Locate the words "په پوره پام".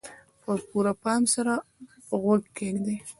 0.43-1.21